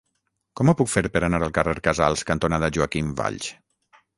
Com 0.59 0.71
ho 0.71 0.73
puc 0.79 0.89
fer 0.93 1.03
per 1.17 1.21
anar 1.27 1.41
al 1.47 1.53
carrer 1.57 1.75
Casals 1.89 2.25
cantonada 2.31 2.71
Joaquim 2.79 3.13
Valls? 3.21 3.53